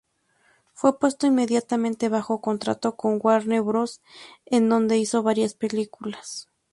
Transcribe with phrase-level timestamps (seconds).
[0.73, 4.01] Fue puesto inmediatamente bajo contrato con Warner Bros.,
[4.47, 6.49] en donde hizo varias películas.